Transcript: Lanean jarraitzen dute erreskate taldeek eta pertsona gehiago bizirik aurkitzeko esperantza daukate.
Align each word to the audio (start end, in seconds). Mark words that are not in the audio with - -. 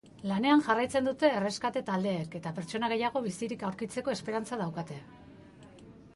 Lanean 0.29 0.61
jarraitzen 0.67 1.09
dute 1.09 1.29
erreskate 1.41 1.83
taldeek 1.89 2.39
eta 2.41 2.55
pertsona 2.57 2.91
gehiago 2.95 3.23
bizirik 3.27 3.67
aurkitzeko 3.69 4.17
esperantza 4.19 4.61
daukate. 4.65 5.01